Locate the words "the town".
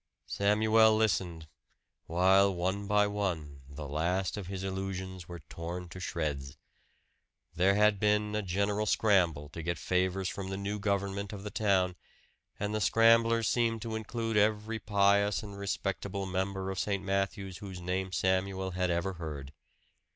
11.43-11.95